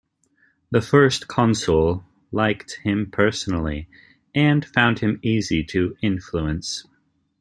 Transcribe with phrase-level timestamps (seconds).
[0.71, 3.87] The First Consul liked him personally,
[4.33, 6.87] and found him easy to influence.